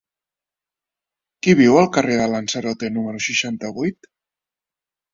[1.41, 4.15] Qui viu al carrer de Lanzarote número seixanta-vuit?